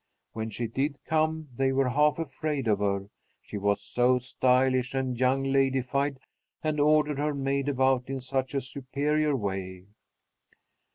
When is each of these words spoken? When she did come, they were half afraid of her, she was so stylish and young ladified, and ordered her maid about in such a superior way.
When 0.33 0.49
she 0.49 0.65
did 0.65 0.97
come, 1.05 1.49
they 1.55 1.71
were 1.71 1.89
half 1.89 2.17
afraid 2.17 2.67
of 2.67 2.79
her, 2.79 3.07
she 3.39 3.59
was 3.59 3.83
so 3.83 4.17
stylish 4.17 4.95
and 4.95 5.15
young 5.15 5.43
ladified, 5.43 6.17
and 6.63 6.79
ordered 6.79 7.19
her 7.19 7.35
maid 7.35 7.69
about 7.69 8.09
in 8.09 8.19
such 8.19 8.55
a 8.55 8.61
superior 8.61 9.35
way. 9.35 9.85